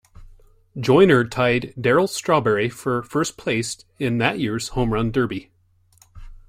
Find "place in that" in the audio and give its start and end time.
3.37-4.39